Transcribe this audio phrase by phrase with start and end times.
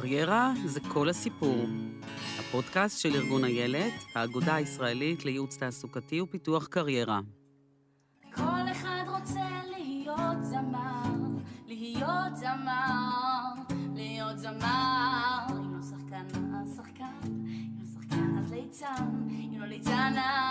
[0.00, 1.66] קריירה זה כל הסיפור.
[2.38, 7.20] הפודקאסט של ארגון איילת, האגודה הישראלית לייעוץ תעסוקתי ופיתוח קריירה.
[8.34, 11.12] כל אחד רוצה להיות זמר,
[11.66, 13.52] להיות זמר,
[13.94, 15.46] להיות זמר.
[15.50, 16.26] אם לא שחקן,
[16.62, 20.43] אז שחקן, אם לא שחקן, אז ליצן, אם לא ליצן, אז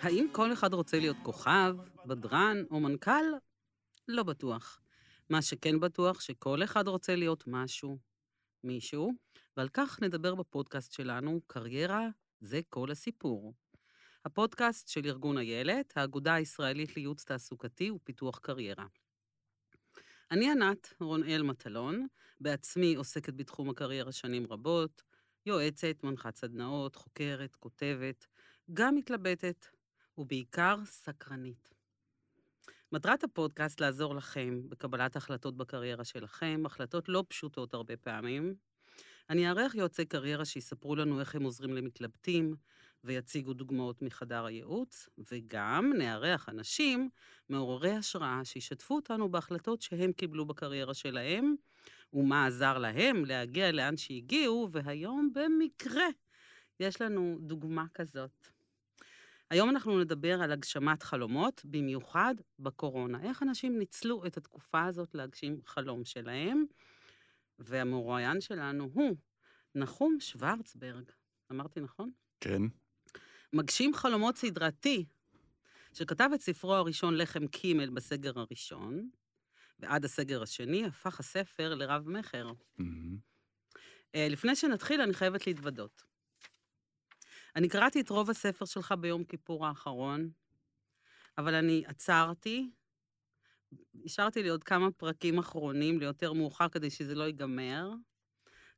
[0.00, 1.76] האם כל אחד רוצה להיות כוכב,
[2.06, 3.24] בדרן או מנכ"ל?
[4.08, 4.80] לא בטוח.
[5.30, 7.98] מה שכן בטוח, שכל אחד רוצה להיות משהו,
[8.64, 9.12] מישהו,
[9.56, 12.08] ועל כך נדבר בפודקאסט שלנו, קריירה
[12.40, 13.54] זה כל הסיפור.
[14.24, 18.86] הפודקאסט של ארגון איילת, האגודה הישראלית לייעוץ תעסוקתי ופיתוח קריירה.
[20.30, 22.06] אני ענת רונאל מטלון,
[22.40, 25.02] בעצמי עוסקת בתחום הקריירה שנים רבות,
[25.46, 28.26] יועצת, מנחת סדנאות, חוקרת, כותבת,
[28.74, 29.66] גם מתלבטת,
[30.18, 31.74] ובעיקר סקרנית.
[32.92, 38.54] מטרת הפודקאסט לעזור לכם בקבלת החלטות בקריירה שלכם, החלטות לא פשוטות הרבה פעמים.
[39.30, 42.56] אני אארח יועצי קריירה שיספרו לנו איך הם עוזרים למתלבטים
[43.04, 47.10] ויציגו דוגמאות מחדר הייעוץ, וגם נארח אנשים
[47.48, 51.54] מעוררי השראה שישתפו אותנו בהחלטות שהם קיבלו בקריירה שלהם,
[52.12, 56.06] ומה עזר להם להגיע לאן שהגיעו, והיום במקרה
[56.80, 58.57] יש לנו דוגמה כזאת.
[59.50, 63.22] היום אנחנו נדבר על הגשמת חלומות, במיוחד בקורונה.
[63.22, 66.64] איך אנשים ניצלו את התקופה הזאת להגשים חלום שלהם,
[67.58, 69.16] והמרואיין שלנו הוא
[69.74, 71.10] נחום שוורצברג.
[71.52, 72.10] אמרתי נכון?
[72.40, 72.62] כן.
[73.52, 75.04] מגשים חלומות סדרתי,
[75.94, 79.10] שכתב את ספרו הראשון לחם קימל בסגר הראשון,
[79.78, 82.52] ועד הסגר השני הפך הספר לרב-מכר.
[82.78, 83.16] מהמם.
[84.14, 86.02] אה, לפני שנתחיל, אני חייבת להתוודות.
[87.56, 90.30] אני קראתי את רוב הספר שלך ביום כיפור האחרון,
[91.38, 92.70] אבל אני עצרתי,
[94.04, 97.90] השארתי לי עוד כמה פרקים אחרונים ליותר מאוחר כדי שזה לא ייגמר.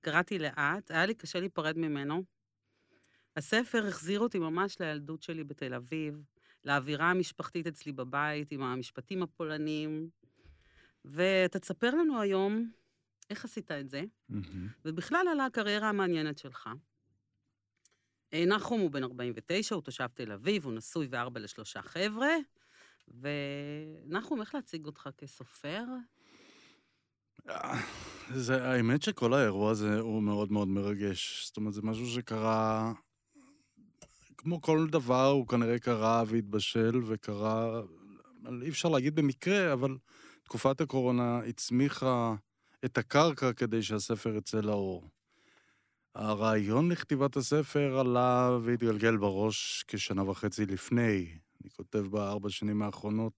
[0.00, 2.24] קראתי לאט, היה לי קשה להיפרד ממנו.
[3.36, 6.22] הספר החזיר אותי ממש לילדות שלי בתל אביב,
[6.64, 10.08] לאווירה המשפחתית אצלי בבית, עם המשפטים הפולניים.
[11.04, 12.70] ואתה תספר לנו היום
[13.30, 14.68] איך עשית את זה, מהמם.
[14.84, 16.68] ובכלל על הקריירה המעניינת שלך.
[18.34, 22.36] נחום הוא בן 49, הוא תושב תל אביב, הוא נשוי וארבע לשלושה חבר'ה.
[23.20, 25.84] ונחום, איך להציג אותך כסופר?
[28.34, 31.46] זה, האמת שכל האירוע הזה הוא מאוד מאוד מרגש.
[31.46, 32.92] זאת אומרת, זה משהו שקרה...
[34.36, 37.80] כמו כל דבר, הוא כנראה קרה והתבשל וקרה...
[38.62, 39.96] אי אפשר להגיד במקרה, אבל
[40.42, 42.34] תקופת הקורונה הצמיחה
[42.84, 45.10] את הקרקע כדי שהספר יצא לאור.
[46.14, 51.38] הרעיון לכתיבת הספר עלה והתגלגל בראש כשנה וחצי לפני.
[51.62, 53.32] אני כותב בארבע שנים האחרונות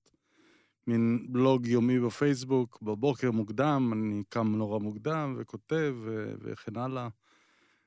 [0.86, 7.08] מין בלוג יומי בפייסבוק, בבוקר מוקדם, אני קם נורא מוקדם וכותב ו- וכן הלאה.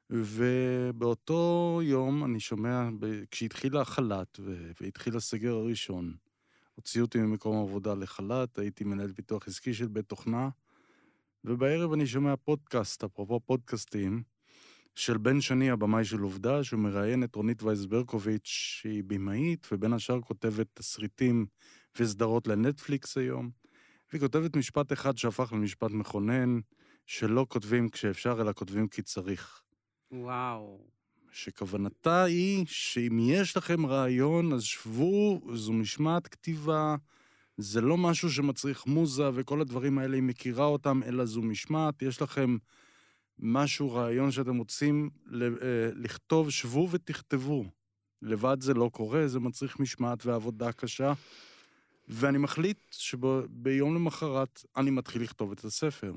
[0.09, 2.89] ובאותו יום אני שומע,
[3.31, 4.39] כשהתחיל החל"ת
[4.81, 6.15] והתחיל הסגר הראשון,
[6.75, 10.49] הוציאו אותי ממקום העבודה לחל"ת, הייתי מנהל פיתוח עסקי של בית תוכנה,
[11.43, 14.23] ובערב אני שומע פודקאסט, אפרופו פודקאסטים,
[14.95, 19.93] של בן שני, הבמאי של עובדה, שהוא מראיין את רונית וייס ברקוביץ', שהיא במאית, ובין
[19.93, 21.45] השאר כותבת תסריטים
[21.99, 23.49] וסדרות לנטפליקס היום.
[24.09, 26.59] והיא כותבת משפט אחד שהפך למשפט מכונן,
[27.05, 29.61] שלא כותבים כשאפשר, אלא כותבים כי צריך.
[30.11, 30.79] וואו.
[31.31, 36.95] שכוונתה היא שאם יש לכם רעיון, אז שבו, זו משמעת כתיבה,
[37.57, 42.21] זה לא משהו שמצריך מוזה וכל הדברים האלה, היא מכירה אותם, אלא זו משמעת, יש
[42.21, 42.57] לכם
[43.39, 45.37] משהו, רעיון שאתם רוצים אה,
[45.95, 47.65] לכתוב, שבו ותכתבו.
[48.21, 51.13] לבד זה לא קורה, זה מצריך משמעת ועבודה קשה.
[52.07, 56.13] ואני מחליט שביום למחרת אני מתחיל לכתוב את הספר.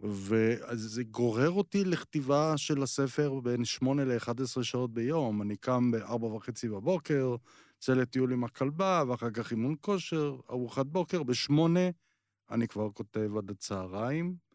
[0.00, 5.42] וזה גורר אותי לכתיבה של הספר בין 8 ל-11 שעות ביום.
[5.42, 7.36] אני קם ב-4 וחצי בבוקר,
[7.74, 11.22] יוצא לטיול עם הכלבה, ואחר כך אימון כושר, ארוחת בוקר.
[11.22, 11.52] ב-8
[12.50, 14.45] אני כבר כותב עד הצהריים.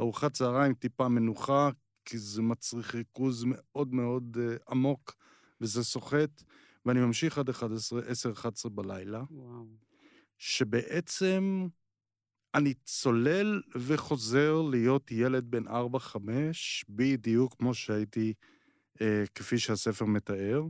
[0.00, 1.70] ארוחת צהריים טיפה מנוחה,
[2.04, 5.14] כי זה מצריך ריכוז מאוד מאוד uh, עמוק,
[5.60, 6.42] וזה סוחט,
[6.86, 8.00] ואני ממשיך עד 11,
[8.66, 9.22] 10-11 בלילה.
[9.30, 9.66] וואו.
[10.38, 11.68] שבעצם
[12.54, 15.70] אני צולל וחוזר להיות ילד בן 4-5,
[16.88, 18.34] בדיוק כמו שהייתי,
[19.00, 20.62] אה, כפי שהספר מתאר,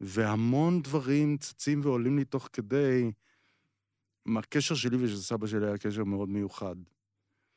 [0.00, 3.12] והמון דברים צצים ועולים לי תוך כדי.
[4.38, 6.76] הקשר שלי ושל סבא שלי היה קשר מאוד מיוחד.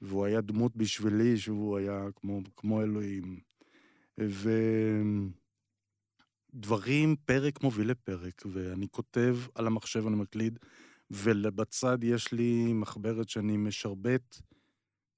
[0.02, 3.40] והוא היה דמות בשבילי שהוא היה כמו, כמו אלוהים.
[4.20, 4.50] ו...
[6.54, 10.60] דברים, פרק מוביל לפרק, ואני כותב על המחשב, אני מקליד,
[11.12, 14.42] ובצד יש לי מחברת שאני משרבט,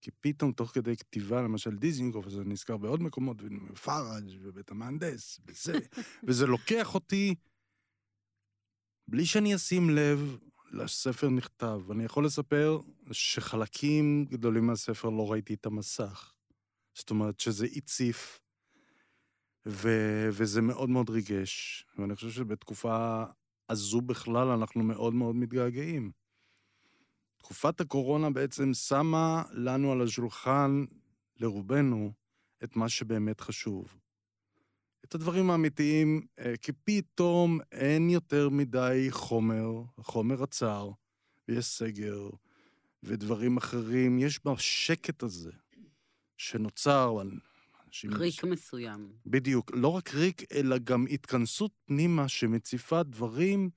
[0.01, 3.37] כי פתאום תוך כדי כתיבה, למשל דיזינגוף, אז אני נזכר בעוד מקומות,
[3.69, 5.79] ופראג' ובית המהנדס, וזה,
[6.27, 7.35] וזה לוקח אותי,
[9.07, 10.37] בלי שאני אשים לב,
[10.71, 11.81] לספר נכתב.
[11.91, 12.79] אני יכול לספר
[13.11, 16.33] שחלקים גדולים מהספר לא ראיתי את המסך.
[16.93, 18.39] זאת אומרת שזה הציף,
[19.65, 21.85] ו- וזה מאוד מאוד ריגש.
[21.97, 23.23] ואני חושב שבתקופה
[23.69, 26.11] הזו בכלל אנחנו מאוד מאוד מתגעגעים.
[27.37, 30.85] תקופת הקורונה בעצם שמה לנו על השולחן,
[31.37, 32.11] לרובנו,
[32.63, 33.99] את מה שבאמת חשוב.
[35.09, 40.89] את הדברים האמיתיים, אה, כי פתאום אין יותר מדי חומר, החומר עצר,
[41.47, 42.29] ויש סגר,
[43.03, 44.19] ודברים אחרים.
[44.19, 45.51] יש בשקט הזה,
[46.37, 47.21] שנוצר,
[47.87, 48.13] אנשים...
[48.13, 49.11] ריק מסוים.
[49.25, 49.71] בדיוק.
[49.73, 53.69] לא רק ריק, אלא גם התכנסות פנימה שמציפה דברים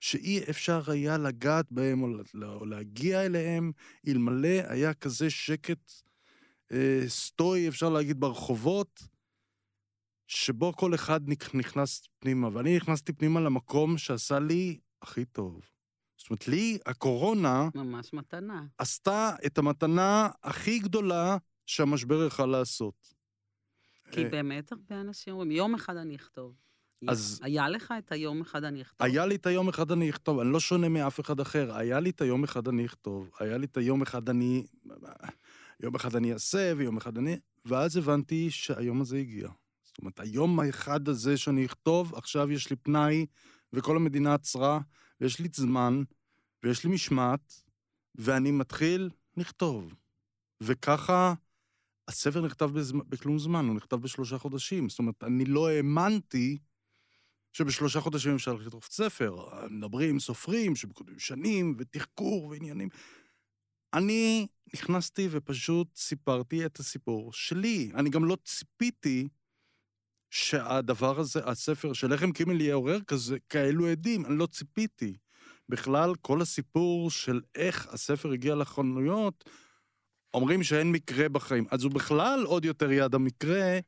[0.00, 2.08] שאי אפשר היה לגעת בהם או,
[2.44, 3.72] או להגיע אליהם,
[4.08, 5.92] אלמלא היה כזה שקט
[6.72, 9.02] אה, סטוי, אפשר להגיד, ברחובות,
[10.30, 11.20] שבו כל אחד
[11.54, 12.48] נכנס פנימה.
[12.52, 15.60] ואני נכנסתי פנימה למקום שעשה לי הכי טוב.
[16.16, 17.68] זאת אומרת, לי הקורונה...
[17.74, 18.66] ממש מתנה.
[18.78, 21.36] עשתה את המתנה הכי גדולה
[21.66, 23.14] שהמשבר יכל לעשות.
[24.10, 26.54] כי באמת הרבה אנשים אומרים, יום אחד אני אכתוב.
[27.08, 27.40] אז...
[27.42, 29.06] היה לך את היום אחד אני אכתוב?
[29.06, 31.76] היה לי את היום אחד אני אכתוב, אני לא שונה מאף אחד אחר.
[31.76, 34.66] היה לי את היום אחד אני אכתוב, היה לי את היום אחד אני...
[35.80, 37.38] יום אחד אני אעשה, ויום אחד אני...
[37.64, 39.48] ואז הבנתי שהיום הזה הגיע.
[40.00, 43.26] אומרת, היום האחד הזה שאני אכתוב, עכשיו יש לי פנאי,
[43.72, 44.80] וכל המדינה עצרה,
[45.20, 46.02] ויש לי זמן,
[46.62, 47.62] ויש לי משמעת,
[48.14, 49.94] ואני מתחיל לכתוב.
[50.60, 51.34] וככה
[52.08, 54.88] הספר נכתב בזמן, בכלום זמן, הוא נכתב בשלושה חודשים.
[54.88, 56.58] זאת אומרת, אני לא האמנתי
[57.52, 59.66] שבשלושה חודשים אפשר לכתוב ספר.
[59.70, 62.88] מדברים, סופרים, שכותבים שנים, ותחקור ועניינים.
[63.94, 67.90] אני נכנסתי ופשוט סיפרתי את הסיפור שלי.
[67.94, 69.28] אני גם לא ציפיתי
[70.30, 75.16] שהדבר הזה, הספר של לחם קימל יעורר כזה, כאלו עדים, אני לא ציפיתי.
[75.68, 79.44] בכלל, כל הסיפור של איך הספר הגיע לחנויות,
[80.34, 81.66] אומרים שאין מקרה בחיים.
[81.70, 83.78] אז הוא בכלל עוד יותר יד המקרה,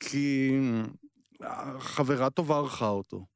[0.00, 0.50] כי
[1.78, 3.26] חברה טובה ערכה אותו,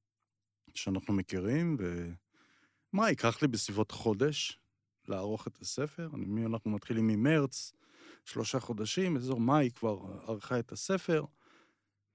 [0.75, 4.59] שאנחנו מכירים, ומה, ייקח לי בסביבות חודש
[5.09, 6.09] לערוך את הספר.
[6.15, 7.73] אני, אנחנו מתחילים ממרץ,
[8.25, 11.25] שלושה חודשים, אזור מאי כבר ערכה את הספר,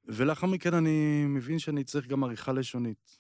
[0.06, 3.20] ולאחר מכן אני מבין שאני צריך גם עריכה לשונית.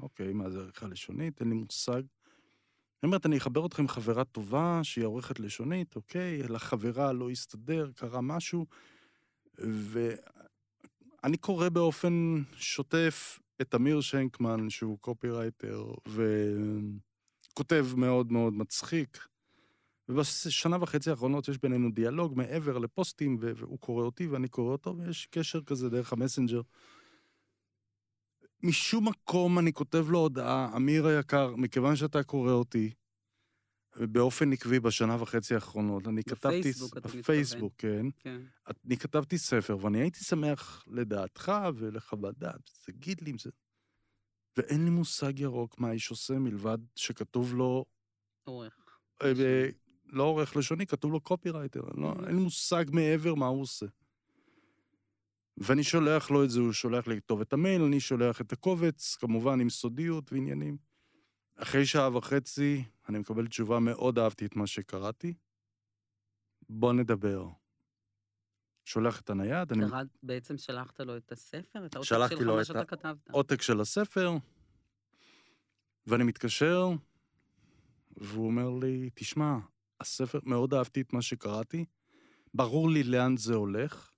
[0.00, 1.40] אוקיי, מה זה עריכה לשונית?
[1.40, 2.02] אין לי מושג.
[3.02, 7.90] היא אומרת, אני אחבר אתכם עם חברה טובה שהיא עורכת לשונית, אוקיי, לחברה לא הסתדר,
[7.94, 8.66] קרה משהו,
[9.58, 15.84] ואני קורא באופן שוטף את אמיר שנקמן, שהוא קופירייטר,
[17.52, 19.28] וכותב מאוד מאוד מצחיק.
[20.08, 25.26] ובשנה וחצי האחרונות יש בינינו דיאלוג מעבר לפוסטים, והוא קורא אותי ואני קורא אותו, ויש
[25.30, 26.60] קשר כזה דרך המסנג'ר.
[28.62, 32.90] משום מקום אני כותב לו הודעה, אמיר היקר, מכיוון שאתה קורא אותי,
[33.96, 36.58] באופן עקבי בשנה וחצי האחרונות, אני כתבתי...
[36.58, 37.08] בפייסבוק, אתה.
[37.08, 38.06] בפייסבוק, כן.
[38.18, 38.40] כן.
[38.86, 43.50] אני כתבתי ספר, ואני הייתי שמח לדעתך ולחוות דעת, תגיד לי אם זה...
[44.56, 47.84] ואין לי מושג ירוק מה האיש עושה מלבד שכתוב לו...
[48.44, 48.74] עורך.
[50.08, 51.80] לא עורך לשוני, כתוב לו קופירייטר.
[51.96, 53.86] לא, אין לי מושג מעבר מה הוא עושה.
[55.56, 59.16] ואני שולח לו את זה, הוא שולח לי לכתוב את המייל, אני שולח את הקובץ,
[59.16, 60.76] כמובן עם סודיות ועניינים.
[61.56, 65.34] אחרי שעה וחצי, אני מקבל תשובה, מאוד אהבתי את מה שקראתי.
[66.68, 67.48] בוא נדבר.
[68.84, 69.84] שולח את הנייד, אני
[70.22, 71.86] בעצם שלחת לו את הספר?
[71.86, 73.30] את העותק שלך, מה את שאתה כתבת.
[73.30, 74.32] עותק של הספר,
[76.06, 76.88] ואני מתקשר,
[78.16, 79.58] והוא אומר לי, תשמע,
[80.00, 81.84] הספר, מאוד אהבתי את מה שקראתי,
[82.54, 84.10] ברור לי לאן זה הולך.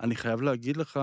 [0.00, 1.00] אני חייב להגיד לך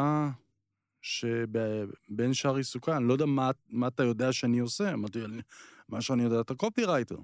[1.02, 5.42] שבין שאר עיסוקי, אני לא יודע מה, מה אתה יודע שאני עושה, אמרתי, "אני-
[5.90, 7.18] מה שאני יודע, אתה קופירייטר.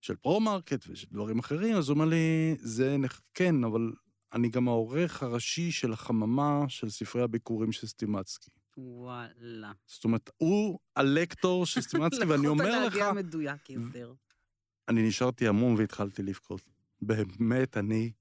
[0.00, 2.96] של פרו-מרקט ושל דברים אחרים, אז הוא אומר לי, זה,
[3.34, 3.92] כן, אבל
[4.32, 8.50] אני גם העורך הראשי של החממה של ספרי הביקורים של סטימצקי.
[8.76, 9.72] וואלה.
[9.86, 14.12] זאת אומרת, הוא הלקטור של סטימצקי, ואני אומר לך, לקחו את הנהגי המדויק יותר.
[14.88, 16.62] אני נשארתי המום והתחלתי לבכות.
[17.02, 18.12] באמת, אני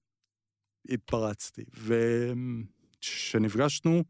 [0.90, 1.66] התפרצתי.
[3.00, 4.04] וכשנפגשנו,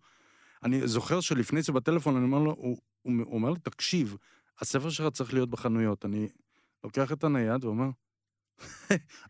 [0.63, 4.17] אני זוכר שלפני זה בטלפון, אני אומר לו, הוא, הוא, אומר לי, תקשיב,
[4.59, 6.05] הספר שלך צריך להיות בחנויות.
[6.05, 6.27] אני
[6.83, 7.89] לוקח את הנייד ואומר,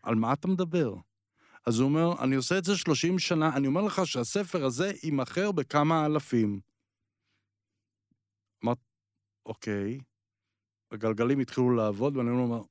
[0.02, 0.94] על מה אתה מדבר?
[1.66, 5.52] אז הוא אומר, אני עושה את זה 30 שנה, אני אומר לך שהספר הזה יימכר
[5.52, 6.60] בכמה אלפים.
[8.64, 8.78] אמרת,
[9.46, 10.00] אוקיי,
[10.90, 12.62] הגלגלים התחילו לעבוד, ואני אומר,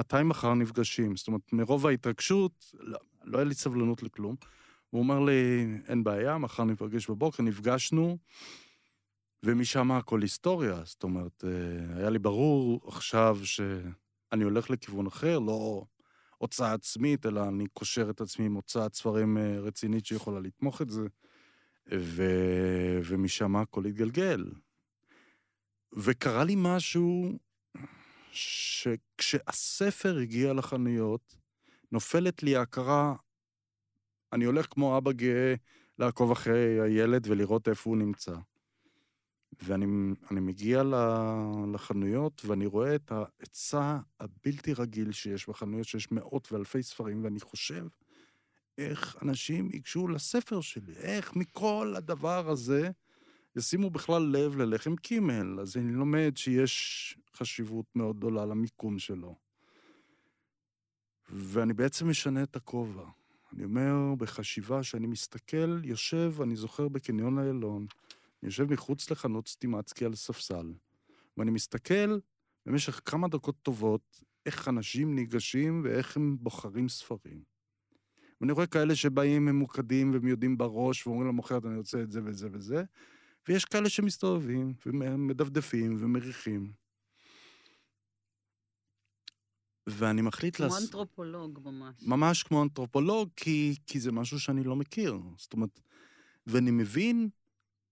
[0.00, 1.16] מתי מחר נפגשים?
[1.16, 4.36] זאת אומרת, מרוב ההתרגשות, לא, לא היה לי סבלנות לכלום.
[4.90, 8.18] הוא אומר לי, אין בעיה, מחר ניפגש בבוקר, נפגשנו,
[9.42, 10.82] ומשם הכל היסטוריה.
[10.84, 15.84] זאת אומרת, אה, היה לי ברור עכשיו שאני הולך לכיוון אחר, לא
[16.38, 20.90] הוצאה עצמית, אלא אני קושר את עצמי עם הוצאת ספרים אה, רצינית שיכולה לתמוך את
[20.90, 21.06] זה,
[21.92, 22.24] ו...
[23.04, 24.44] ומשם הכל התגלגל.
[25.96, 27.38] וקרה לי משהו
[28.32, 31.36] שכשהספר הגיע לחנויות,
[31.92, 33.14] נופלת לי ההכרה,
[34.32, 35.54] אני הולך כמו אבא גאה
[35.98, 38.34] לעקוב אחרי הילד ולראות איפה הוא נמצא.
[39.62, 39.86] ואני
[40.30, 40.82] מגיע
[41.72, 47.86] לחנויות ואני רואה את ההיצע הבלתי רגיל שיש בחנויות, שיש מאות ואלפי ספרים, ואני חושב
[48.78, 52.90] איך אנשים ייגשו לספר שלי, איך מכל הדבר הזה
[53.56, 55.60] ישימו בכלל לב ללחם קימל.
[55.60, 59.34] אז אני לומד שיש חשיבות מאוד גדולה למיקום שלו.
[61.28, 63.04] ואני בעצם משנה את הכובע.
[63.52, 67.86] אני אומר בחשיבה שאני מסתכל, יושב, אני זוכר בקניון איילון,
[68.42, 70.72] אני יושב מחוץ לחנות סטימצקי על ספסל,
[71.36, 72.18] ואני מסתכל
[72.66, 77.42] במשך כמה דקות טובות איך אנשים ניגשים ואיך הם בוחרים ספרים.
[78.40, 82.48] ואני רואה כאלה שבאים ממוקדים והם יודעים בראש ואומרים למוכרת, אני רוצה את זה וזה
[82.52, 82.84] וזה,
[83.48, 86.72] ויש כאלה שמסתובבים ומדפדפים ומריחים.
[89.86, 90.82] ואני מחליט כמו לעס...
[90.82, 91.94] אנתרופולוג ממש.
[92.02, 95.18] ממש כמו אנתרופולוג, כי, כי זה משהו שאני לא מכיר.
[95.36, 95.80] זאת אומרת,
[96.46, 97.28] ואני מבין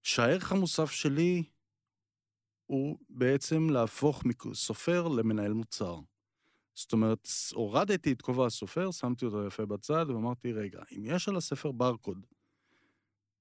[0.03, 1.45] שהערך המוסף שלי
[2.67, 6.01] הוא בעצם להפוך מסופר למנהל מוצר.
[6.75, 11.37] זאת אומרת, הורדתי את כובע הסופר, שמתי אותו יפה בצד, ואמרתי, רגע, אם יש על
[11.37, 12.27] הספר ברקוד,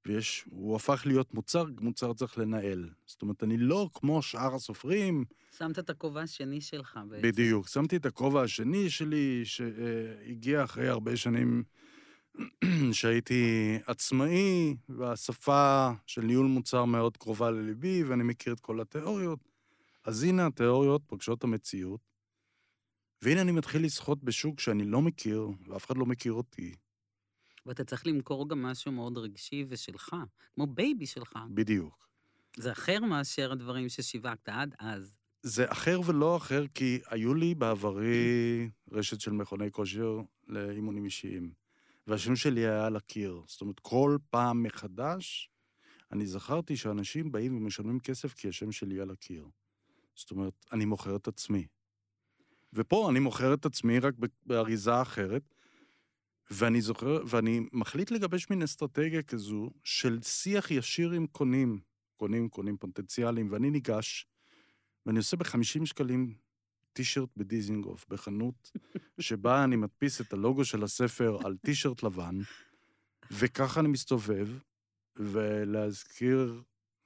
[0.08, 2.90] ויש, הוא הפך להיות מוצר, מוצר צריך לנהל.
[3.08, 5.26] זאת אומרת, אני לא כמו שאר הסופרים.
[5.58, 7.28] שמת את הכובע השני שלך בעצם.
[7.28, 11.64] בדיוק, שמתי את הכובע השני שלי, שהגיע אחרי הרבה שנים
[12.92, 19.40] שהייתי עצמאי, והשפה של ניהול מוצר מאוד קרובה לליבי, ואני מכיר את כל התיאוריות.
[20.04, 22.02] אז הנה התיאוריות פוגשות המציאות,
[23.22, 26.76] והנה אני מתחיל לשחות בשוק שאני לא מכיר, ואף אחד לא מכיר אותי.
[27.68, 30.16] ואתה צריך למכור גם משהו מאוד רגשי ושלך,
[30.56, 31.40] כמו baby שלך.
[31.54, 32.08] בדיוק.
[32.58, 35.18] זה אחר מאשר הדברים ששיווקת עד אז.
[35.44, 41.52] זה אחר ולא אחר, כי היו לי בעברי רשת של מכוני כושר לאימונים אישיים,
[42.08, 43.42] והשם שלי היה על הקיר.
[43.48, 45.50] זאת אומרת, כל פעם מחדש,
[46.12, 49.48] אני זכרתי שאנשים באים ומשלמים כסף כי השם שלי על הקיר.
[50.16, 51.68] זאת אומרת, אני מוכר את עצמי.
[52.74, 54.14] ופה אני מוכר את עצמי רק
[54.46, 55.56] באריזה אחרת,
[56.52, 61.80] ואני זוכר, ואני מחליט לגבש מין אסטרטגיה כזו של שיח ישיר עם קונים,
[62.18, 64.28] קונים, קונים פוטנציאליים, ואני ניגש,
[65.06, 66.36] ואני עושה ב-50 שקלים
[66.94, 68.72] טישרט בדיזינגוף, בחנות,
[69.20, 72.38] שבה אני מדפיס את הלוגו של הספר על טישרט לבן,
[73.32, 74.48] וככה אני מסתובב,
[75.16, 76.62] ולהזכיר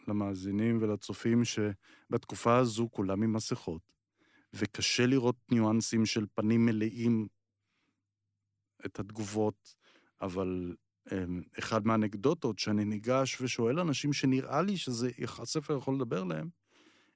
[0.07, 3.81] למאזינים ולצופים שבתקופה הזו כולם עם מסכות,
[4.53, 7.27] וקשה לראות ניואנסים של פנים מלאים
[8.86, 9.76] את התגובות,
[10.22, 10.76] אבל
[11.12, 16.50] אמ, אחד מהאנקדוטות שאני ניגש ושואל אנשים שנראה לי שהספר יכול לדבר להם,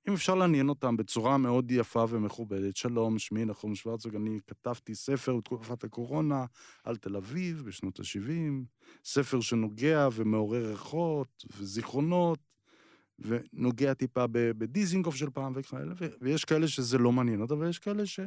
[0.08, 2.76] אם אפשר לעניין אותם בצורה מאוד יפה ומכובדת.
[2.76, 6.46] שלום, שמי נחום שוורצוג, אני כתבתי ספר בתקופת הקורונה
[6.84, 8.66] על תל אביב בשנות ה-70,
[9.04, 12.40] ספר שנוגע ומעורר ריחות וזיכרונות,
[13.20, 18.20] ונוגע טיפה בדיזינגוף של פעם וכאלה, ויש כאלה שזה לא מעניין אותם, ויש כאלה ש...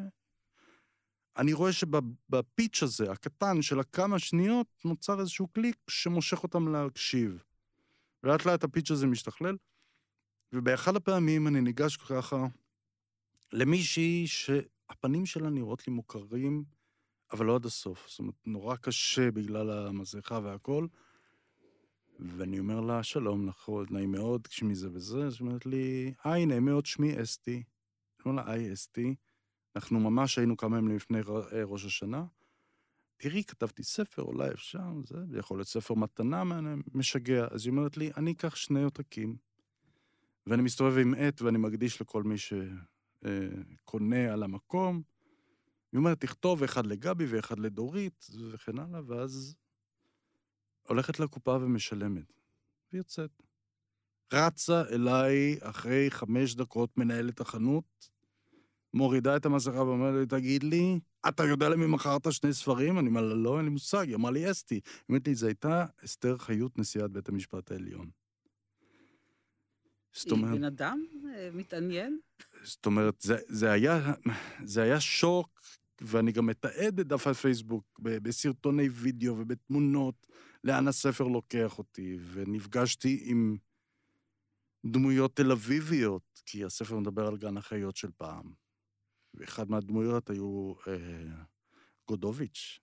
[1.39, 7.43] אני רואה שבפיץ' הזה, הקטן של הכמה שניות, נוצר איזשהו קליק שמושך אותם להקשיב.
[8.25, 9.57] לאט לאט הפיץ' הזה משתכלל,
[10.53, 12.47] ובאחד הפעמים אני ניגש ככה
[13.53, 16.65] למישהי שהפנים שלה נראות לי מוכרים,
[17.33, 18.09] אבל לא עד הסוף.
[18.09, 20.87] זאת אומרת, נורא קשה בגלל המסכה והכל.
[22.19, 25.27] ואני אומר לה, שלום, נכון, נעים מאוד, שמי זה וזה.
[25.27, 27.55] אז היא אומרת לי, היי, נעים מאוד, שמי אסתי.
[27.55, 27.63] אני
[28.27, 29.15] אומר לה, היי, אסתי.
[29.79, 32.25] אנחנו ממש היינו כמה ימים לפני אה, ראש השנה.
[33.17, 36.43] תראי, כתבתי ספר, אולי אפשר, זה, זה יכול להיות ספר מתנה
[36.95, 37.47] משגע.
[37.51, 39.37] אז היא אומרת לי, אני אקח שני עותקים,
[40.47, 45.03] ואני מסתובב עם עט ואני מקדיש לכל מי שקונה אה, על המקום.
[45.93, 49.55] היא אומרת, תכתוב אחד לגבי ואחד לדורית, וכן הלאה, ואז
[50.83, 52.33] הולכת לקופה ומשלמת.
[52.93, 53.43] ויוצאת.
[54.33, 58.18] רצה אליי אחרי חמש דקות מנהלת החנות,
[58.95, 62.99] מורידה את המסכה ואומרת לי, תגיד לי, אתה יודע למי מכרת שני ספרים?
[62.99, 64.07] אני אומר לה, לא, אין לי מושג.
[64.07, 64.75] היא אמרה לי, אסתי.
[64.75, 68.11] היא אומרת לי, זו הייתה אסתר חיות, נשיאת בית המשפט העליון.
[70.13, 71.05] זאת היא אומרת, בן אדם
[71.35, 72.19] אה, מתעניין.
[72.65, 74.13] זאת אומרת, זה, זה, היה,
[74.65, 75.61] זה היה שוק,
[76.01, 80.27] ואני גם מתעד בדף הפייסבוק, ב- בסרטוני וידאו ובתמונות,
[80.65, 83.57] לאן הספר לוקח אותי, ונפגשתי עם
[84.87, 88.68] דמויות תל אביביות, כי הספר מדבר על גן החיות של פעם.
[89.35, 90.95] ואחד מהדמויות היו אה,
[92.09, 92.81] גודוביץ',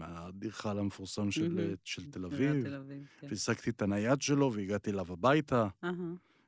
[0.00, 1.58] האדריכל המפורסם של.
[1.60, 2.62] אה, של תל אביב.
[2.62, 3.26] תל אביב, כן.
[3.30, 5.68] והשגתי את הנייד שלו והגעתי אליו הביתה.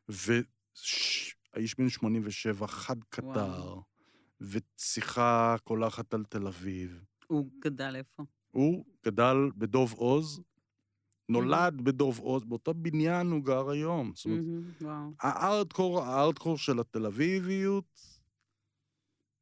[0.08, 3.80] והאיש בן 87, חד קטר.
[4.40, 7.04] ושיחה קולחת על תל אביב.
[7.26, 8.22] הוא גדל איפה?
[8.50, 10.40] הוא גדל בדוב עוז,
[11.28, 14.12] נולד בדוב עוז, באותו בניין הוא גר היום.
[14.14, 15.14] זאת אומרת.
[15.20, 18.13] הארדקור, הארדקור של התל אביביות,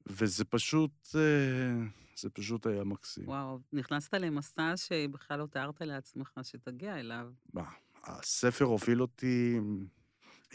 [0.06, 3.28] וזה פשוט, אה, זה פשוט היה מקסים.
[3.28, 7.26] וואו, נכנסת למסע שבכלל לא תיארת לעצמך שתגיע אליו.
[7.52, 7.70] מה,
[8.04, 9.58] הספר הוביל אותי...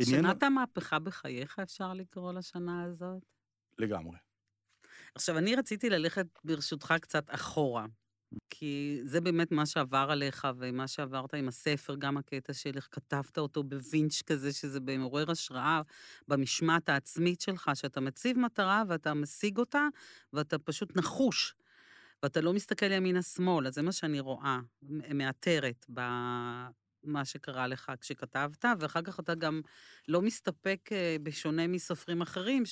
[0.04, 3.24] שנת המהפכה בחייך, אפשר לקרוא לשנה הזאת?
[3.77, 4.18] לגמרי.
[5.16, 7.86] עכשיו, אני רציתי ללכת, ברשותך, קצת אחורה.
[8.50, 13.38] כי זה באמת מה שעבר עליך, ומה שעברת עם הספר, גם הקטע של איך כתבת
[13.38, 15.81] אותו בווינץ' כזה, שזה מעורר השראה
[16.27, 19.88] במשמעת העצמית שלך, שאתה מציב מטרה ואתה משיג אותה,
[20.34, 21.55] ואתה פשוט נחוש.
[22.24, 24.60] ואתה לא מסתכל ימינה-שמאל, אז זה מה שאני רואה,
[25.13, 29.62] מאתרת במה שקרה לך כשכתבת, ואחר כך אתה גם
[30.07, 32.63] לא מסתפק, אה, בשונה מסופרים אחרים,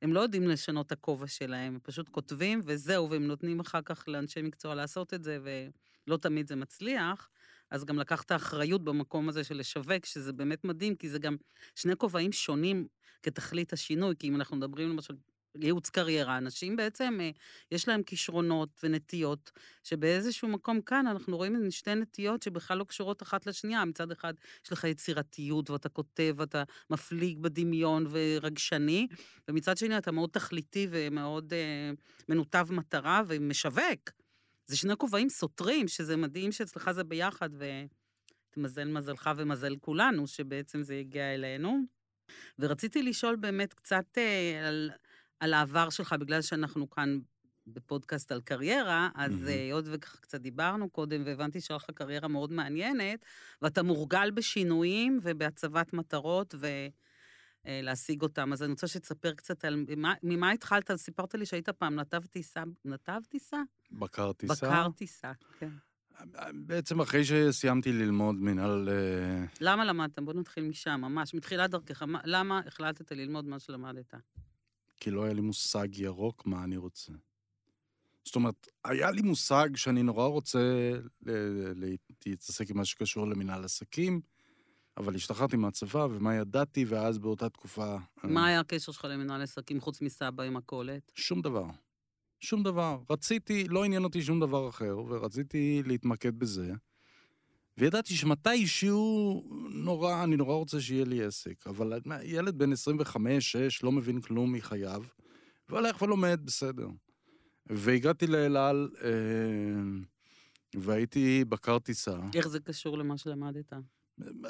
[0.00, 4.04] שהם לא יודעים לשנות את הכובע שלהם, הם פשוט כותבים וזהו, והם נותנים אחר כך
[4.08, 7.30] לאנשי מקצוע לעשות את זה, ולא תמיד זה מצליח.
[7.70, 11.36] אז גם לקחת אחריות במקום הזה של לשווק, שזה באמת מדהים, כי זה גם
[11.74, 12.86] שני כובעים שונים
[13.22, 15.14] כתכלית השינוי, כי אם אנחנו מדברים למשל
[15.60, 17.30] ייעוץ קריירה, אנשים בעצם, אה,
[17.72, 19.50] יש להם כישרונות ונטיות,
[19.84, 23.84] שבאיזשהו מקום כאן אנחנו רואים שתי נטיות שבכלל לא קשורות אחת לשנייה.
[23.84, 24.34] מצד אחד
[24.64, 29.06] יש לך יצירתיות, ואתה כותב, ואתה מפליג בדמיון ורגשני,
[29.48, 31.90] ומצד שני אתה מאוד תכליתי ומאוד אה,
[32.28, 34.10] מנותב מטרה ומשווק.
[34.66, 40.94] זה שני כובעים סותרים, שזה מדהים שאצלך זה ביחד, ותמזל מזלך ומזל כולנו, שבעצם זה
[40.94, 41.96] הגיע אלינו.
[42.58, 44.90] ורציתי לשאול באמת קצת אה, על,
[45.40, 47.18] על העבר שלך, בגלל שאנחנו כאן
[47.66, 49.48] בפודקאסט על קריירה, אז.
[49.48, 53.24] אה, היות וככה קצת דיברנו קודם, והבנתי שהיה לך קריירה מאוד מעניינת,
[53.62, 56.66] ואתה מורגל בשינויים ובהצבת מטרות, ו...
[57.66, 58.52] אה, אותם.
[58.52, 62.62] אז אני רוצה שתספר קצת על ממה, ממה התחלת, סיפרת לי שהיית פעם נתב טיסה,
[62.84, 63.62] נתב טיסה?
[63.90, 64.54] בקר טיסה.
[64.54, 65.70] בקר טיסה, כן.
[66.54, 68.88] בעצם אחרי שסיימתי ללמוד מנהל...
[68.88, 70.18] אה, למה למדת?
[70.18, 72.02] בוא נתחיל משם, ממש, מתחילת דרכך.
[72.02, 74.14] מה- למה החלטת ללמוד מה שלמדת?
[74.96, 77.12] כי לא היה לי מושג ירוק מה אני רוצה.
[78.24, 80.92] זאת אומרת, היה לי מושג שאני נורא רוצה
[82.26, 84.20] להתעסק עם מה שקשור למנהל עסקים,
[84.96, 87.96] אבל השתחררתי מהצבא, ומה ידעתי, ואז באותה תקופה...
[88.24, 91.12] אה, מה היה הקשר שלך למנהל עסקים חוץ מסבא עם מכולת?
[91.14, 91.66] שום דבר.
[92.40, 92.98] שום דבר.
[93.10, 96.72] רציתי, לא עניין אותי שום דבר אחר, ורציתי להתמקד בזה.
[97.78, 99.44] וידעתי שמתישהו
[99.84, 101.66] נורא, אני נורא רוצה שיהיה לי עסק.
[101.66, 105.04] אבל ילד בן 25, 6, לא מבין כלום מחייו,
[105.68, 106.88] והולך ולומד, בסדר.
[107.66, 109.10] והגעתי לאל על, אה,
[110.74, 112.18] והייתי בקר טיסה.
[112.34, 113.72] איך זה קשור למה שלמדת?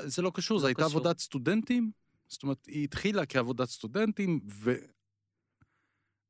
[0.04, 1.00] זה לא קשור, לא זו הייתה קשור.
[1.00, 1.90] עבודת סטודנטים.
[2.28, 4.40] זאת אומרת, היא התחילה כעבודת סטודנטים,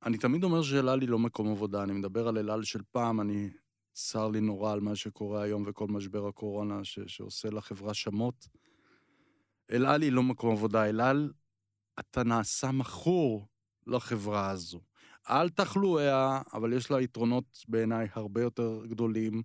[0.02, 1.82] ואני תמיד אומר שאל על היא לא מקום עבודה.
[1.82, 3.50] אני מדבר על אל על של פעם, אני...
[3.96, 6.98] צר לי נורא על מה שקורה היום וכל משבר הקורונה ש...
[7.06, 8.48] שעושה לחברה שמות.
[9.70, 11.32] אל על היא לא מקום עבודה, אל על,
[12.00, 13.48] אתה נעשה מכור
[13.86, 14.80] לחברה הזו.
[15.24, 19.42] על תחלואיה, אבל יש לה יתרונות בעיניי הרבה יותר גדולים.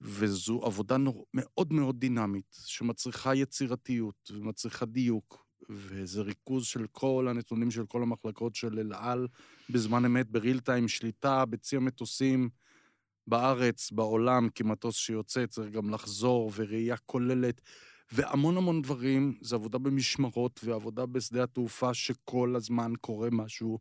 [0.00, 1.26] וזו עבודה נור...
[1.34, 8.54] מאוד מאוד דינמית, שמצריכה יצירתיות ומצריכה דיוק, וזה ריכוז של כל הנתונים של כל המחלקות
[8.54, 9.28] של אל על
[9.70, 12.50] בזמן אמת, בריל טיים, שליטה בצי המטוסים
[13.26, 17.60] בארץ, בעולם, כי מטוס שיוצא צריך גם לחזור, וראייה כוללת,
[18.12, 19.38] והמון המון דברים.
[19.40, 23.78] זה עבודה במשמרות ועבודה בשדה התעופה שכל הזמן קורה משהו.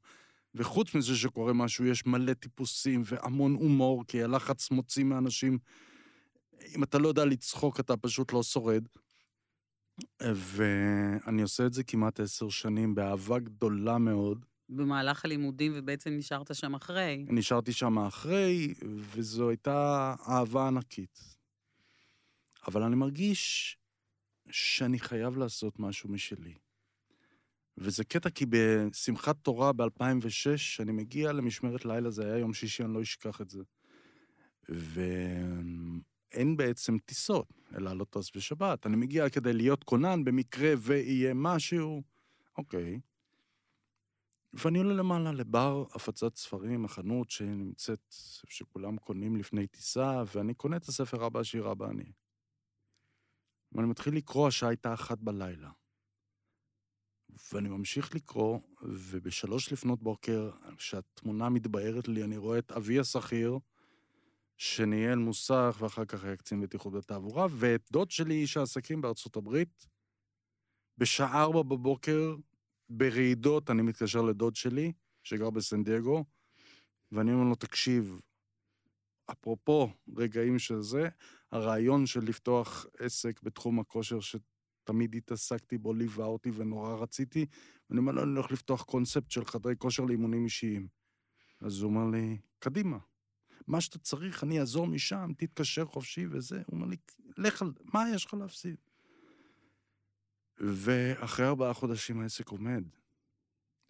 [0.56, 5.58] וחוץ מזה שקורה משהו, יש מלא טיפוסים והמון הומור, כי הלחץ מוציא מאנשים
[6.76, 8.88] אם אתה לא יודע לצחוק, אתה פשוט לא שורד.
[10.22, 14.46] ואני עושה את זה כמעט עשר שנים באהבה גדולה מאוד.
[14.70, 17.26] במהלך הלימודים, ובעצם נשארת שם אחרי.
[17.30, 21.20] נשארתי שם אחרי, וזו הייתה אהבה ענקית.
[22.68, 23.78] אבל אני מרגיש
[24.52, 26.54] שאני חייב לעשות משהו משלי.
[27.78, 32.94] וזה קטע כי בשמחת תורה ב-2006, אני מגיע למשמרת לילה, זה היה יום שישי, אני
[32.94, 33.64] לא אשכח את זה.
[36.32, 38.86] אין בעצם טיסות, אלא לא טס בשבת.
[38.86, 42.04] אני מגיע כדי להיות כונן במקרה ויהיה משהו,
[42.58, 43.00] אוקיי.
[44.54, 48.16] ואני עולה למעלה לבר הפצת ספרים, החנות שנמצאת,
[48.50, 52.12] שכולם קונים לפני טיסה, ואני קונה את הספר אבא עשיר אבא אני.
[53.72, 55.72] ואני מתחיל לקרוא, השעה הייתה אחת בלילה.
[57.54, 63.60] ואני ממשיך לקרוא, ובשלוש לפנות בוקר, כשהתמונה מתבהרת לי, אני רואה את אבי השכיר,
[64.58, 69.88] שניהל מוסך ואחר כך היה קצין בטיחות בתעבורה, ואת דוד שלי, איש העסקים בארצות הברית.
[70.98, 72.36] בשעה ארבע בבוקר,
[72.90, 74.92] ברעידות, אני מתקשר לדוד שלי,
[75.24, 76.26] שגר בסן דייגו,
[77.12, 78.22] ואני אומר לו, תקשיב,
[79.32, 81.10] אפרופו רגעים של זה,
[81.52, 87.46] הרעיון של לפתוח עסק בתחום הכושר שתמיד התעסקתי בו, ליווה אותי ונורא רציתי,
[87.90, 90.88] ואני אומר לו, אני הולך לפתוח קונספט של חדרי כושר לאימונים אישיים.
[91.62, 92.98] אז הוא אומר לי, קדימה,
[93.68, 96.56] מה שאתה צריך, אני אעזור משם, תתקשר חופשי וזה.
[96.56, 96.98] הוא אומר לי,
[97.38, 97.64] לך,
[97.94, 98.76] מה יש לך להפסיד?
[100.60, 102.84] ואחרי ארבעה חודשים העסק עומד.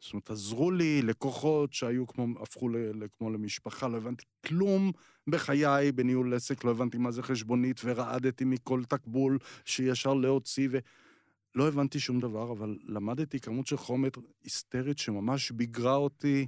[0.02, 4.92] זאת אומרת, עזרו לי לקוחות שהיו כמו, הפכו ל, ל, כמו למשפחה, לא הבנתי כלום
[5.28, 12.00] בחיי בניהול עסק, לא הבנתי מה זה חשבונית, ורעדתי מכל תקבול שישר להוציא, ולא הבנתי
[12.00, 14.10] שום דבר, אבל למדתי כמות של חומר
[14.44, 16.48] היסטרית שממש ביגרה אותי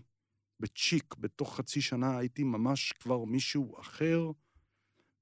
[0.59, 4.31] בצ'יק, בתוך חצי שנה הייתי ממש כבר מישהו אחר,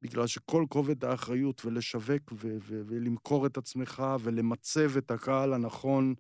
[0.02, 6.13] בגלל שכל כובד האחריות ולשווק ו- ו- ולמכור את עצמך ולמצב את הקהל הנכון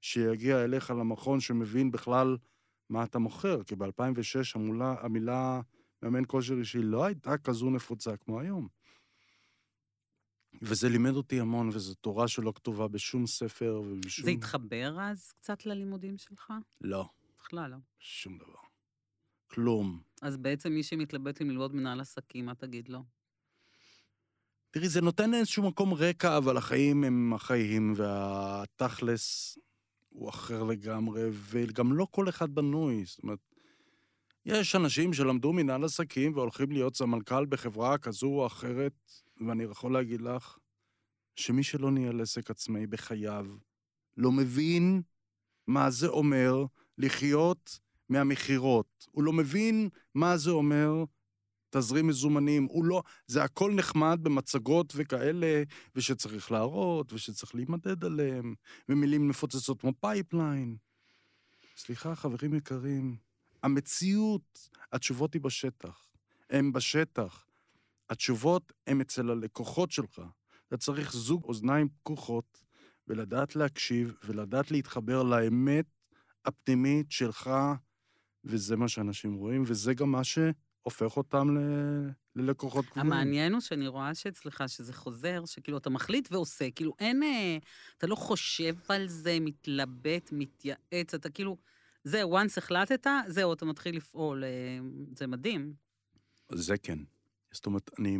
[0.00, 2.36] שיגיע אליך למכון שמבין בכלל
[2.88, 3.62] מה אתה מוכר.
[3.62, 3.88] כי ב-2006
[4.54, 5.60] המילה, המילה
[6.02, 8.68] מאמן כושר אישי לא הייתה כזו נפוצה כמו היום.
[10.62, 14.24] וזה לימד אותי המון, וזו תורה שלא כתובה בשום ספר ובשום...
[14.24, 16.52] זה התחבר אז קצת ללימודים שלך?
[16.80, 17.08] לא,
[17.38, 17.76] בכלל לא.
[17.98, 18.58] שום דבר.
[19.46, 20.00] כלום.
[20.22, 23.04] אז בעצם מי שמתלבט אם ללמוד מנהל עסקים, מה תגיד לו?
[24.70, 29.58] תראי, זה נותן איזשהו מקום רקע, אבל החיים הם החיים, והתכלס
[30.18, 33.04] הוא אחר לגמרי, וגם לא כל אחד בנוי.
[33.04, 33.38] זאת אומרת,
[34.46, 38.92] יש אנשים שלמדו מנהל עסקים והולכים להיות סמנכ"ל בחברה כזו או אחרת,
[39.46, 40.58] ואני יכול להגיד לך
[41.36, 43.46] שמי שלא ניהל עסק עצמאי בחייו,
[44.16, 45.02] לא מבין
[45.66, 46.64] מה זה אומר
[46.98, 47.78] לחיות
[48.08, 49.06] מהמכירות.
[49.10, 51.04] הוא לא מבין מה זה אומר
[51.70, 53.02] תזרים מזומנים, הוא לא...
[53.26, 55.62] זה הכל נחמד במצגות וכאלה,
[55.94, 58.54] ושצריך להראות, ושצריך להימדד עליהם,
[58.88, 60.76] ומילים מפוצצות כמו pipeline.
[61.76, 63.16] סליחה, חברים יקרים,
[63.62, 66.08] המציאות, התשובות היא בשטח.
[66.50, 67.44] הן בשטח.
[68.10, 70.22] התשובות הן אצל הלקוחות שלך.
[70.68, 72.64] אתה צריך זוג אוזניים פקוחות,
[73.08, 75.86] ולדעת להקשיב, ולדעת להתחבר לאמת
[76.44, 77.50] הפנימית שלך,
[78.44, 80.24] וזה מה שאנשים רואים, וזה גם מה
[80.90, 81.60] שהופך אותם ל...
[82.36, 83.12] ללקוחות קבועים.
[83.12, 87.22] המעניין הוא שאני רואה שאצלך, שזה חוזר, שכאילו אתה מחליט ועושה, כאילו אין...
[87.22, 87.58] אה,
[87.98, 91.56] אתה לא חושב על זה, מתלבט, מתייעץ, אתה כאילו...
[92.04, 94.44] זהו, once החלטת, זהו, אתה מתחיל לפעול.
[94.44, 94.78] אה,
[95.16, 95.74] זה מדהים.
[96.52, 96.98] זה כן.
[97.52, 98.18] זאת אומרת, אני...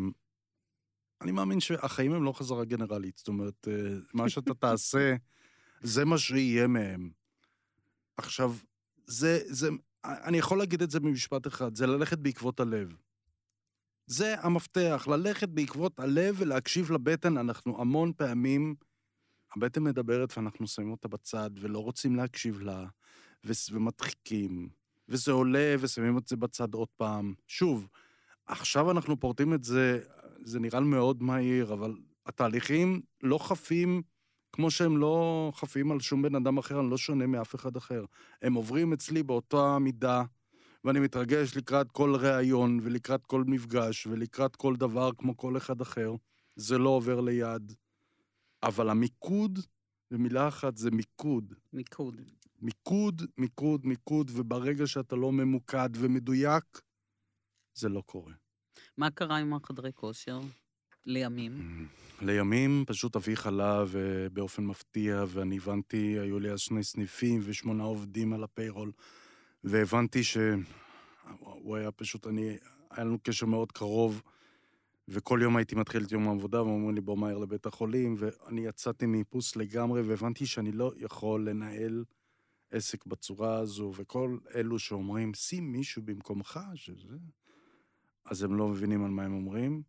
[1.20, 3.18] אני מאמין שהחיים הם לא חזרה גנרלית.
[3.18, 5.16] זאת אומרת, אה, מה שאתה תעשה,
[5.80, 7.10] זה מה שיהיה מהם.
[8.16, 8.54] עכשיו,
[9.06, 9.68] זה, זה,
[10.08, 12.96] אני יכול להגיד את זה במשפט אחד, זה ללכת בעקבות הלב.
[14.06, 17.38] זה המפתח, ללכת בעקבות הלב ולהקשיב לבטן.
[17.38, 18.74] אנחנו המון פעמים,
[19.56, 22.86] הבטן מדברת ואנחנו שמים אותה בצד ולא רוצים להקשיב לה,
[23.46, 24.68] ו- ומדחיקים,
[25.08, 27.34] וזה עולה ושמים את זה בצד עוד פעם.
[27.46, 27.88] שוב,
[28.46, 30.00] עכשיו אנחנו פורטים את זה,
[30.44, 31.94] זה נראה מאוד מהיר, אבל
[32.26, 34.02] התהליכים לא חפים
[34.52, 38.04] כמו שהם לא חפים על שום בן אדם אחר, אני לא שונה מאף אחד אחר.
[38.42, 40.22] הם עוברים אצלי באותה מידה,
[40.84, 46.14] ואני מתרגש לקראת כל ראיון, ולקראת כל מפגש, ולקראת כל דבר כמו כל אחד אחר.
[46.56, 47.72] זה לא עובר ליד.
[48.62, 49.58] אבל המיקוד,
[50.10, 51.54] במילה אחת, זה מיקוד.
[51.72, 52.20] מיקוד.
[52.60, 56.80] מיקוד, מיקוד, מיקוד, וברגע שאתה לא ממוקד ומדויק,
[57.74, 58.32] זה לא קורה.
[58.96, 60.40] מה קרה עם החדרי כושר?
[61.08, 61.86] לימים.
[62.20, 68.32] לימים פשוט אבי חלה ובאופן מפתיע, ואני הבנתי, היו לי אז שני סניפים ושמונה עובדים
[68.32, 68.92] על הפיירול,
[69.64, 72.56] והבנתי שהוא היה פשוט, אני,
[72.90, 74.22] היה לנו קשר מאוד קרוב,
[75.08, 79.06] וכל יום הייתי מתחיל את יום העבודה, ואומרים לי, בוא מהר לבית החולים, ואני יצאתי
[79.06, 82.04] מאיפוס לגמרי, והבנתי שאני לא יכול לנהל
[82.70, 87.16] עסק בצורה הזו, וכל אלו שאומרים, שים מישהו במקומך, שזה...
[88.24, 89.82] אז הם לא מבינים על מה הם אומרים.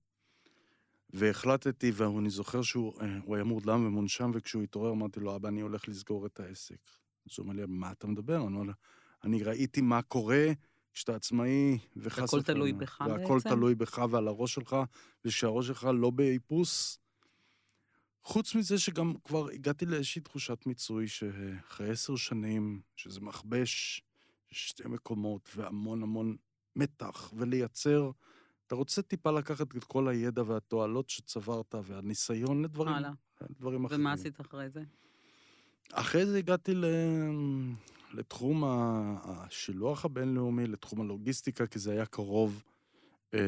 [1.10, 5.88] והחלטתי, ואני זוכר שהוא אה, היה מורדם ומונשם, וכשהוא התעורר אמרתי לו, אבא, אני הולך
[5.88, 6.90] לסגור את העסק.
[7.30, 8.36] אז הוא אומר לי, מה אתה מדבר?
[8.36, 8.74] אני אומר לו,
[9.24, 10.48] אני ראיתי מה קורה
[10.94, 13.50] כשאתה עצמאי, וחס והכל וחלילה, תלוי בך והכל בעצם?
[13.50, 14.76] תלוי בך ועל הראש שלך,
[15.26, 17.00] ושהראש שלך לא באיפוס.
[18.24, 24.04] חוץ מזה שגם כבר הגעתי לאיזושהי תחושת מיצוי שאחרי עשר שנים, שזה מכבש
[24.52, 26.36] שתי מקומות והמון המון
[26.76, 28.12] מתח, ולייצר,
[28.70, 33.12] אתה רוצה טיפה לקחת את כל הידע והתועלות שצברת והניסיון לדברים, הלאה.
[33.50, 34.02] לדברים אחרים.
[34.02, 34.84] ומה עשית אחרי זה?
[35.94, 36.86] אחרי זה הגעתי ל...
[38.14, 38.64] לתחום
[39.24, 42.64] השילוח הבינלאומי, לתחום הלוגיסטיקה, כי זה היה קרוב
[43.34, 43.40] אה,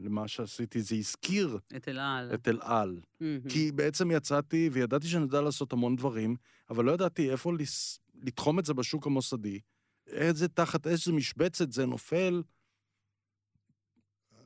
[0.00, 0.82] למה שעשיתי.
[0.82, 2.34] זה הזכיר את אל על.
[2.34, 3.00] את אל על.
[3.20, 3.48] מהמם.
[3.48, 6.36] כי בעצם יצאתי וידעתי שאני יודע לעשות המון דברים,
[6.70, 8.00] אבל לא ידעתי איפה לס...
[8.14, 9.60] לתחום את זה בשוק המוסדי.
[10.06, 12.42] איזה תחת איזה משבצת זה נופל.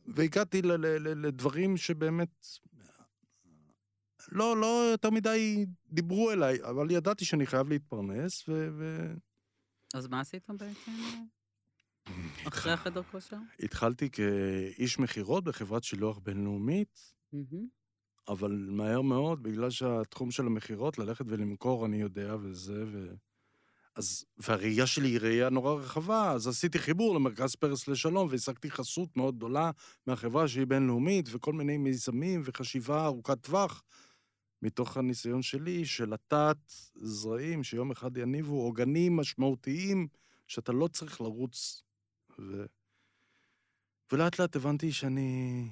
[0.08, 0.62] והגעתי
[0.98, 2.46] לדברים שבאמת
[4.32, 8.68] לא, לא יותר מדי דיברו אליי, אבל ידעתי שאני חייב להתפרנס, ו...
[8.78, 9.12] ו...
[9.94, 10.92] אז מה עשית בעצם
[12.48, 13.36] אחרי החדר כושר?
[13.60, 17.16] התחלתי כאיש מכירות בחברת שילוח בינלאומית.
[18.28, 23.14] אבל מהר מאוד, בגלל שהתחום של המכירות, ללכת ולמכור, אני יודע, וזה, ו...
[23.96, 29.16] אז, והראייה שלי היא ראייה נורא רחבה, אז עשיתי חיבור למרכז פרס לשלום, והשגתי חסות
[29.16, 29.70] מאוד גדולה
[30.06, 33.82] מהחברה שהיא בינלאומית, וכל מיני מיזמים וחשיבה ארוכת טווח,
[34.62, 40.08] מתוך הניסיון שלי של לטעת זרעים שיום אחד יניבו עוגנים משמעותיים,
[40.46, 41.82] שאתה לא צריך לרוץ.
[42.38, 42.64] ו...
[44.12, 45.62] ולאט לאט הבנתי שאני...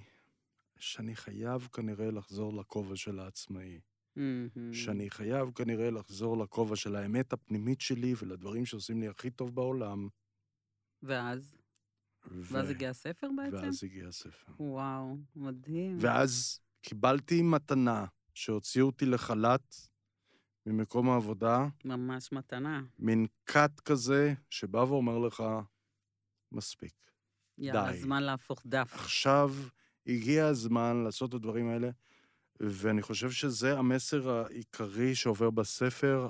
[0.78, 3.80] שאני חייב כנראה לחזור לכובע של העצמאי.
[4.16, 4.74] מהמם.
[4.74, 10.08] שאני חייב כנראה לחזור לכובע של האמת הפנימית שלי ולדברים שעושים לי הכי טוב בעולם.
[11.02, 11.56] ואז?
[12.26, 12.54] ו...
[12.54, 13.56] ואז הגיע הספר בעצם?
[13.56, 14.52] ואז הגיע הספר.
[14.58, 15.96] וואו, מדהים.
[16.00, 19.74] ואז קיבלתי מתנה שהוציאו אותי לחל"ת
[20.66, 22.82] ממקום העבודה, ממש מתנה.
[22.98, 25.42] מין כת כזה שבא ואומר לך,
[26.52, 26.94] מספיק.
[27.58, 27.98] יאללה, די.
[27.98, 28.90] זמן להפוך דף.
[28.94, 29.54] עכשיו
[30.06, 31.90] הגיע הזמן לעשות את הדברים האלה,
[32.60, 36.28] ואני חושב שזה המסר העיקרי שעובר בספר,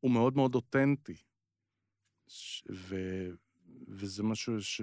[0.00, 1.16] הוא מאוד מאוד אותנטי.
[2.70, 2.96] ו...
[3.88, 4.82] וזה משהו ש...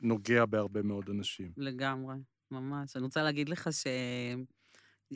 [0.00, 1.52] שנוגע בהרבה מאוד אנשים.
[1.56, 2.16] לגמרי,
[2.50, 2.96] ממש.
[2.96, 3.86] אני רוצה להגיד לך ש...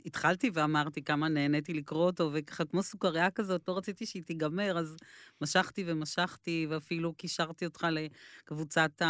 [0.06, 4.96] התחלתי ואמרתי כמה נהניתי לקרוא אותו, וככה כמו סוכריה כזאת, לא רציתי שהיא תיגמר, אז
[5.40, 9.02] משכתי ומשכתי, ואפילו קישרתי אותך לקבוצת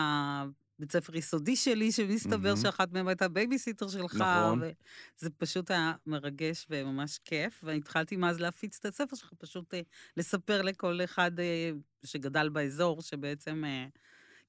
[0.78, 2.56] הבית ספר יסודי שלי, שמסתבר מהמם.
[2.56, 4.14] שאחת מהם הייתה בייביסיטר שלך.
[4.14, 4.62] נכון.
[5.18, 9.80] וזה פשוט היה מרגש וממש כיף, והתחלתי מאז להפיץ את הספר שלך, פשוט אה,
[10.16, 11.70] לספר לכל אחד אה,
[12.04, 13.86] שגדל באזור, שבעצם אה,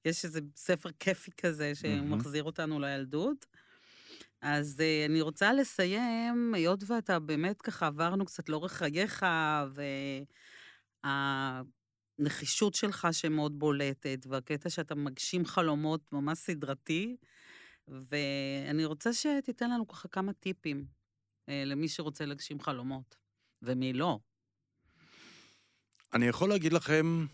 [0.04, 1.72] יש איזה ספר כיפי כזה.
[1.74, 3.46] שמחזיר אותנו לילדות.
[4.42, 9.26] אז uh, אני רוצה לסיים, היות ואתה באמת ככה עברנו קצת לאורך חייך,
[12.20, 17.16] והנחישות שלך שמאוד בולטת, והקטע שאתה מגשים חלומות ממש סדרתי,
[17.88, 23.16] ואני רוצה שתיתן לנו ככה כמה טיפים uh, למי שרוצה להגשים חלומות,
[23.62, 24.18] ומי לא.
[26.14, 27.26] אני יכול להגיד לכם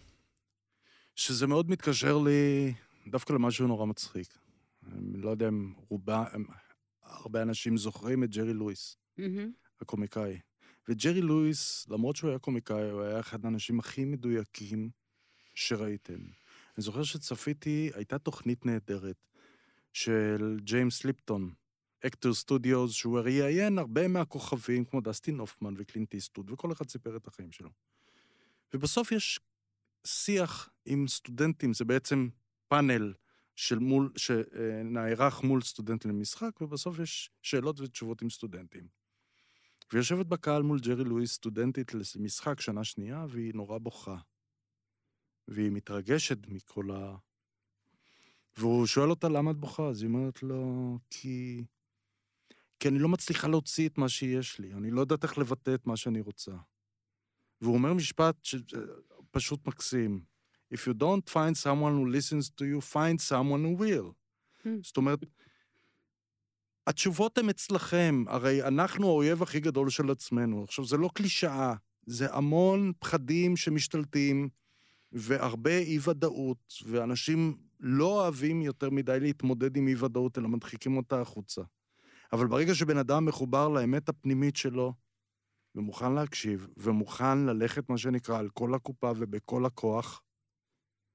[1.14, 2.74] שזה מאוד מתקשר לי
[3.06, 4.38] דווקא למשהו נורא מצחיק.
[4.92, 6.24] אני לא יודע אם רובה,
[7.02, 9.52] הרבה אנשים זוכרים את ג'רי לואיס, מהמם.
[9.80, 10.40] הקומיקאי.
[10.88, 14.90] וג'רי לואיס, למרות שהוא היה קומיקאי, הוא היה אחד האנשים הכי מדויקים
[15.54, 16.18] שראיתם.
[16.76, 19.26] אני זוכר שצפיתי, הייתה תוכנית נהדרת
[19.92, 21.54] של ג'יימס ליפטון,
[22.06, 27.26] Actors Studio, שהוא ראיין הרבה מהכוכבים, כמו דסטין הופמן וקלינט איסטווד, וכל אחד סיפר את
[27.26, 27.70] החיים שלו.
[28.74, 29.40] ובסוף יש
[30.06, 32.28] שיח עם סטודנטים, זה בעצם
[32.68, 33.14] פאנל
[33.56, 39.05] של מול, שנערך מול סטודנטים למשחק, ובסוף יש שאלות ותשובות עם סטודנטים.
[39.92, 44.16] ויושבת בקהל מול ג'רי לואיס, סטודנטית למשחק שנה שנייה, והיא נורא בוכה.
[45.48, 47.16] והיא מתרגשת מכל ה...
[48.56, 51.64] והוא שואל אותה למה את בוכה, אז היא אומרת לו, כי...
[52.80, 55.86] כי אני לא מצליחה להוציא את מה שיש לי, אני לא יודעת איך לבטא את
[55.86, 56.52] מה שאני רוצה.
[57.60, 60.24] והוא אומר משפט שפשוט מקסים.
[60.74, 64.12] If you don't find someone who listens to you, find someone who will.
[64.64, 64.68] Hmm.
[64.82, 65.18] זאת אומרת,
[66.86, 70.64] התשובות הן אצלכם, הרי אנחנו האויב הכי גדול של עצמנו.
[70.64, 71.74] עכשיו, זה לא קלישאה,
[72.06, 74.48] זה המון פחדים שמשתלטים,
[75.12, 81.62] והרבה אי-ודאות, ואנשים לא אוהבים יותר מדי להתמודד עם אי-ודאות, אלא מדחיקים אותה החוצה.
[82.32, 84.94] אבל ברגע שבן אדם מחובר לאמת הפנימית שלו,
[85.74, 90.22] ומוכן להקשיב, ומוכן ללכת, מה שנקרא, על כל הקופה ובכל הכוח,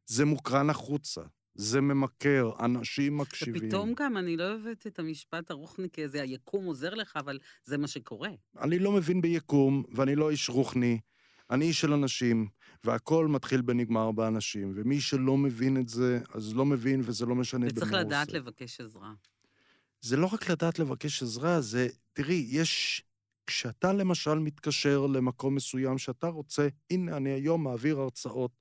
[0.06, 1.22] זה מוקרן החוצה.
[1.62, 3.62] זה ממכר, אנשים מקשיבים.
[3.66, 7.88] ופתאום גם אני לא אוהבת את המשפט הרוחניקי הזה, היקום עוזר לך, אבל זה מה
[7.88, 8.30] שקורה.
[8.62, 11.00] אני לא מבין ביקום, ואני לא איש רוחני,
[11.50, 12.48] אני איש של אנשים,
[12.84, 17.60] והכל מתחיל בנגמר באנשים, ומי שלא מבין את זה, אז לא מבין, וזה לא משנה
[17.60, 17.88] במה הוא עושה.
[17.88, 19.14] וצריך לדעת לבקש עזרה.
[20.02, 23.04] זה לא רק לדעת לבקש עזרה, זה, תראי, יש...
[23.48, 28.52] כשאתה למשל מתקשר למקום מסוים שאתה רוצה, הנה, אני היום מעביר הרצאות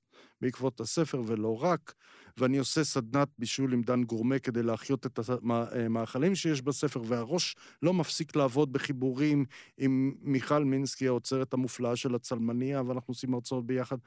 [0.41, 1.93] בעקבות הספר, ולא רק,
[2.37, 7.93] ואני עושה סדנת בישול עם דן גורמה כדי להחיות את המאכלים שיש בספר, והראש לא
[7.93, 9.45] מפסיק לעבוד בחיבורים
[9.77, 13.97] עם מיכל מינסקי, האוצרת המופלאה של הצלמניה, ואנחנו עושים הרצאות ביחד.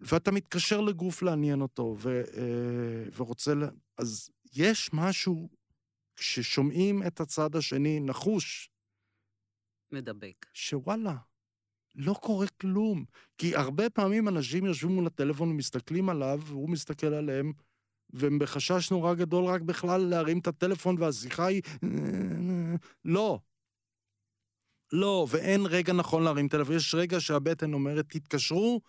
[0.00, 3.54] ואתה מתקשר לגוף לעניין אותו, ו, אה, ורוצה...
[3.54, 3.64] ל...
[3.98, 5.48] אז יש משהו,
[6.16, 8.70] כששומעים את הצד השני נחוש,
[9.92, 10.46] מדבק.
[10.54, 11.16] שוואלה,
[11.94, 13.04] לא קורה כלום.
[13.38, 17.52] כי הרבה פעמים אנשים יושבים מול הטלפון ומסתכלים עליו, והוא מסתכל עליהם,
[18.12, 21.62] והם בחשש נורא גדול רק בכלל להרים את הטלפון, והשיחה היא...
[23.04, 23.38] לא.
[24.92, 26.76] לא, ואין רגע נכון להרים טלפון.
[26.76, 28.80] יש רגע שהבטן אומרת, תתקשרו,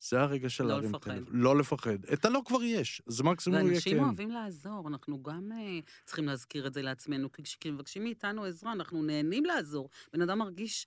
[0.00, 1.10] זה הרגע של לא להרים לפחד.
[1.10, 1.36] טלפון.
[1.36, 2.04] לא לפחד.
[2.12, 3.90] את הלא כבר יש, אז מקסימום הוא יהיה כן.
[3.90, 8.72] ואנשים אוהבים לעזור, אנחנו גם uh, צריכים להזכיר את זה לעצמנו, כי כשמבקשים מאיתנו עזרה,
[8.72, 9.90] אנחנו נהנים לעזור.
[10.12, 10.86] בן אדם מרגיש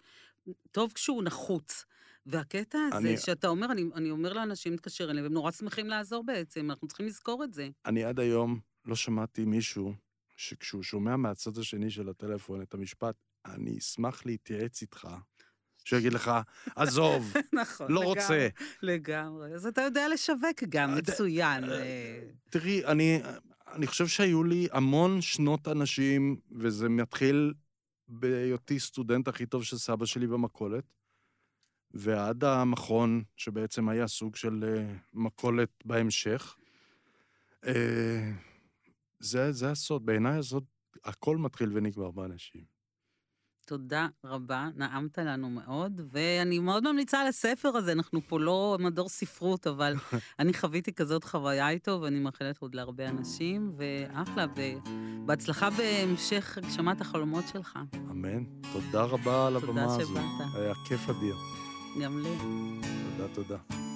[0.71, 1.85] טוב כשהוא נחוץ.
[2.25, 6.23] והקטע הזה, אני- שאתה אומר, אני, אני אומר לאנשים להתקשר אליהם, והם נורא שמחים לעזור
[6.23, 7.69] בעצם, אנחנו צריכים לזכור את זה.
[7.85, 9.93] אני עד היום לא שמעתי מישהו
[10.37, 15.07] שכשהוא שומע מהצד השני של הטלפון את המשפט, אני אשמח להתייעץ איתך,
[15.83, 16.31] שהוא יגיד לך,
[16.75, 18.47] עזוב, נכון, לא לגמרי, רוצה.
[18.81, 19.53] לגמרי.
[19.53, 21.63] אז אתה יודע לשווק גם, אה, מצוין.
[21.63, 23.19] אה, אה, תראי, אני,
[23.67, 27.53] אני חושב שהיו לי המון שנות אנשים, וזה מתחיל
[28.19, 30.83] בהיותי סטודנט הכי טוב של סבא שלי במכולת,
[31.93, 36.55] ועד המכון, שבעצם היה סוג של אה, מכולת בהמשך.
[37.65, 38.31] אה,
[39.19, 40.65] זה, זה הסוד, בעיניי הסוד,
[41.03, 42.72] הכל מתחיל ונגמר באנשים.
[43.65, 49.09] תודה רבה, נעמת לנו מאוד, ואני מאוד ממליצה על הספר הזה, אנחנו פה לא מדור
[49.09, 49.93] ספרות, אבל
[50.39, 57.43] אני חוויתי כזאת חוויה איתו, ואני מאחלת עוד להרבה אנשים, ואחלה, ובהצלחה בהמשך הגשמת החלומות
[57.47, 57.79] שלך.
[58.11, 58.43] אמן.
[58.73, 60.07] תודה רבה על תודה הבמה הזו.
[60.07, 60.55] שבאת.
[60.55, 61.35] היה כיף אדיר.
[62.01, 62.37] גם לי.
[63.17, 63.92] תודה, תודה.